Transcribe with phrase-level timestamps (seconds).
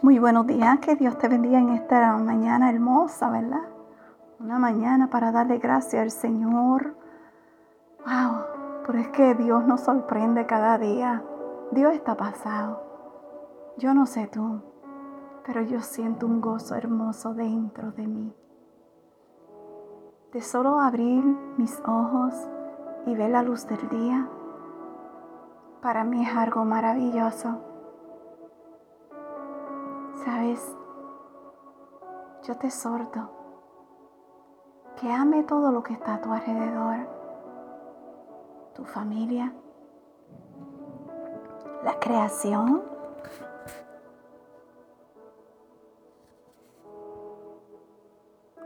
[0.00, 3.68] Muy buenos días, que Dios te bendiga en esta mañana hermosa, ¿verdad?
[4.38, 6.94] Una mañana para darle gracias al Señor.
[8.06, 8.44] Wow,
[8.86, 11.24] pero es que Dios nos sorprende cada día.
[11.72, 12.80] Dios está pasado.
[13.76, 14.62] Yo no sé tú,
[15.44, 18.32] pero yo siento un gozo hermoso dentro de mí.
[20.32, 21.24] De solo abrir
[21.56, 22.34] mis ojos
[23.04, 24.28] y ver la luz del día,
[25.82, 27.67] para mí es algo maravilloso.
[30.24, 30.74] Sabes,
[32.42, 33.30] yo te exhorto
[35.00, 36.96] que ame todo lo que está a tu alrededor,
[38.74, 39.52] tu familia,
[41.84, 42.82] la creación.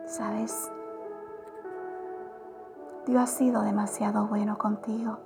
[0.07, 0.71] Sabes,
[3.07, 5.19] Dios ha sido demasiado bueno contigo.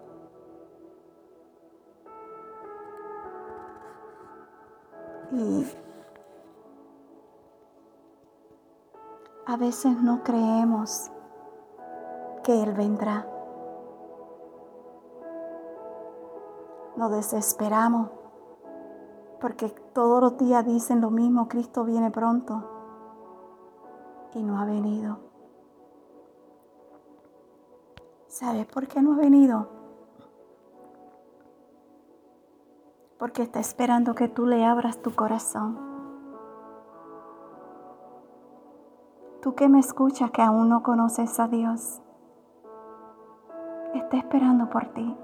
[5.30, 5.66] Y
[9.46, 11.10] a veces no creemos
[12.42, 13.26] que Él vendrá.
[16.96, 18.10] Nos desesperamos
[19.40, 22.64] porque todos los días dicen lo mismo, Cristo viene pronto
[24.34, 25.18] y no ha venido.
[28.26, 29.68] ¿Sabes por qué no ha venido?
[33.18, 35.95] Porque está esperando que tú le abras tu corazón.
[39.56, 42.00] Que me escuchas que aún no conoces a Dios,
[43.94, 45.16] está esperando por ti.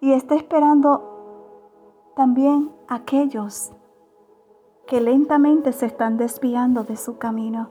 [0.00, 3.72] Y está esperando también aquellos
[4.86, 7.68] que lentamente se están desviando de su camino.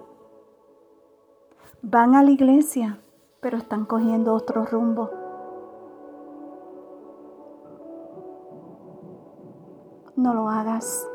[1.82, 3.02] Van a la iglesia,
[3.42, 5.10] pero están cogiendo otro rumbo.
[10.16, 11.10] No lo hagas.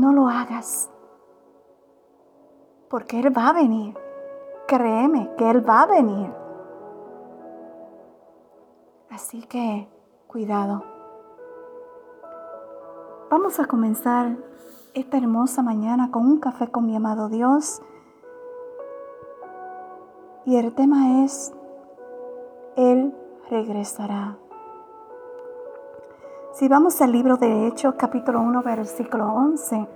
[0.00, 0.88] No lo hagas.
[2.88, 3.94] Porque Él va a venir.
[4.66, 6.32] Créeme que Él va a venir.
[9.10, 9.86] Así que
[10.26, 10.82] cuidado.
[13.30, 14.38] Vamos a comenzar
[14.94, 17.82] esta hermosa mañana con un café con mi amado Dios.
[20.46, 21.52] Y el tema es,
[22.76, 23.14] Él
[23.50, 24.38] regresará.
[26.52, 29.86] Si vamos al libro de Hechos, capítulo 1, versículo 11,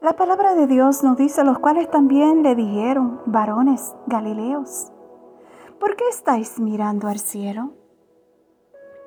[0.00, 4.90] la palabra de Dios nos dice, los cuales también le dijeron, varones galileos,
[5.78, 7.70] ¿por qué estáis mirando al cielo?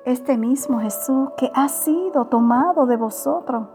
[0.06, 3.68] Este mismo Jesús que ha sido tomado de vosotros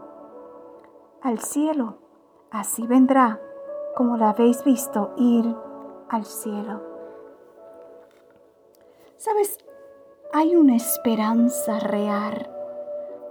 [1.22, 1.98] al cielo,
[2.50, 3.40] así vendrá
[3.94, 5.54] como la habéis visto ir
[6.08, 6.82] al cielo.
[9.18, 9.56] ¿Sabes?
[10.32, 12.48] Hay una esperanza real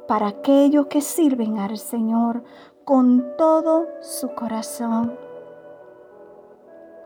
[0.05, 2.43] para aquellos que sirven al Señor
[2.83, 5.17] con todo su corazón.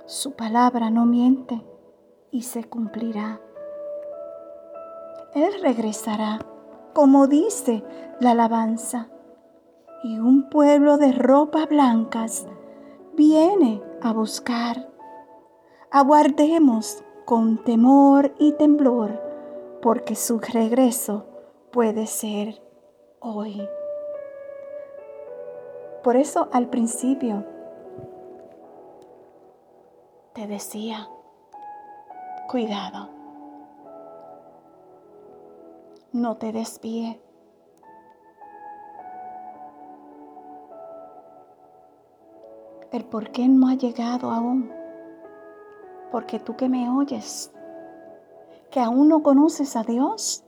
[0.07, 1.63] Su palabra no miente
[2.31, 3.39] y se cumplirá.
[5.35, 6.39] Él regresará,
[6.93, 7.83] como dice
[8.19, 9.09] la alabanza,
[10.03, 12.47] y un pueblo de ropas blancas
[13.15, 14.89] viene a buscar.
[15.91, 19.32] Aguardemos con temor y temblor
[19.83, 21.25] porque su regreso
[21.73, 22.61] puede ser
[23.19, 23.67] hoy.
[26.01, 27.45] Por eso al principio
[30.31, 31.09] te decía,
[32.47, 33.09] cuidado,
[36.13, 37.21] no te desvíe.
[42.93, 44.71] El por qué no ha llegado aún.
[46.09, 47.52] Porque tú que me oyes,
[48.73, 50.43] que aún no conoces a Dios,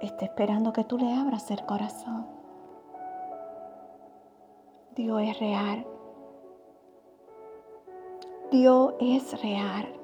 [0.00, 2.26] está esperando que tú le abras el corazón.
[4.96, 5.86] Dios es real.
[8.50, 9.94] Dios es real.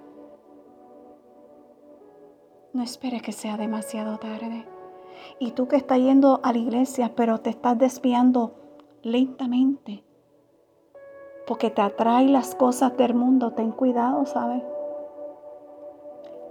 [2.75, 4.69] No esperes que sea demasiado tarde.
[5.39, 8.53] Y tú que estás yendo a la iglesia, pero te estás desviando
[9.01, 10.05] lentamente,
[11.47, 14.63] porque te atrae las cosas del mundo, ten cuidado, ¿sabes?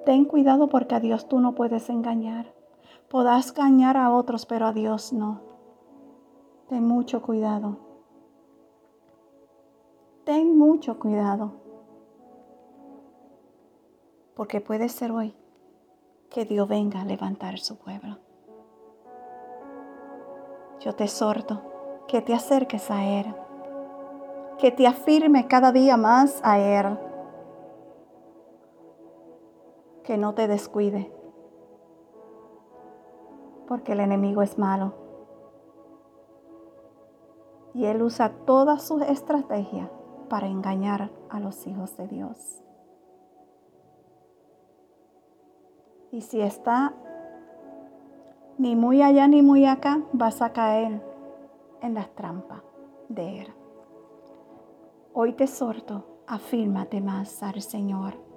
[0.05, 2.53] Ten cuidado porque a Dios tú no puedes engañar.
[3.09, 5.41] Podrás engañar a otros, pero a Dios no.
[6.69, 7.77] Ten mucho cuidado.
[10.23, 11.53] Ten mucho cuidado.
[14.35, 15.33] Porque puede ser hoy
[16.29, 18.19] que Dios venga a levantar su pueblo.
[20.81, 21.63] Yo te exhorto
[22.07, 23.33] que te acerques a Él,
[24.59, 26.99] que te afirme cada día más a Él
[30.05, 31.11] que no te descuide.
[33.67, 34.93] porque el enemigo es malo.
[37.73, 39.89] Y él usa todas sus estrategias
[40.29, 42.61] para engañar a los hijos de Dios.
[46.11, 46.93] Y si está
[48.57, 51.01] ni muy allá ni muy acá, vas a caer
[51.81, 52.61] en las trampas
[53.09, 53.53] de él.
[55.13, 58.34] Hoy te exhorto, afírmate más al Señor.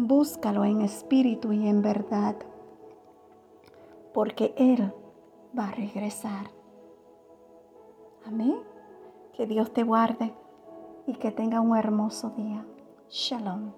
[0.00, 2.36] Búscalo en espíritu y en verdad,
[4.14, 4.94] porque Él
[5.58, 6.52] va a regresar.
[8.24, 8.60] Amén.
[9.32, 10.32] Que Dios te guarde
[11.08, 12.64] y que tenga un hermoso día.
[13.08, 13.72] Shalom.